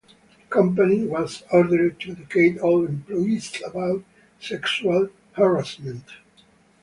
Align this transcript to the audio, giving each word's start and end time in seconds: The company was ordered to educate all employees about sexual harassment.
The 0.39 0.43
company 0.49 1.05
was 1.05 1.43
ordered 1.51 1.99
to 1.99 2.13
educate 2.13 2.57
all 2.57 2.87
employees 2.87 3.61
about 3.63 4.03
sexual 4.39 5.09
harassment. 5.33 6.05